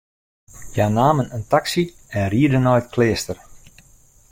[0.73, 1.83] Hja namen in taksy
[2.17, 3.37] en rieden nei it kleaster.